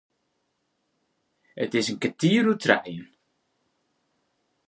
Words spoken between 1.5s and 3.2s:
It is in kertier oer trijen.